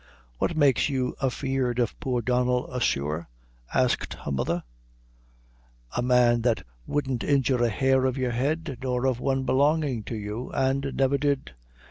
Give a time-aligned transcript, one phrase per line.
[0.39, 3.27] "What makes you afeard of poor Donnel, asthore?"
[3.71, 4.63] asked her mother
[5.95, 10.15] "a man that wouldn't injure a hair of your head, nor of one belongin' to
[10.15, 11.51] you, an' never did."